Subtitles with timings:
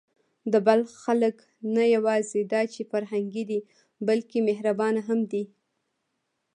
[0.51, 1.35] د بلخ خلک
[1.75, 3.59] نه یواځې دا چې فرهنګي دي،
[4.07, 5.43] بلکې مهربانه هم دي.